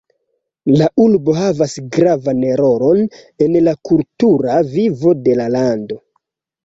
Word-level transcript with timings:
La 0.79 0.85
urbo 1.03 1.35
havas 1.39 1.75
gravan 1.97 2.41
rolon 2.63 3.03
en 3.47 3.59
la 3.67 3.75
kultura 3.91 4.57
vivo 4.75 5.15
de 5.29 5.37
la 5.43 5.47
lando. 5.59 6.01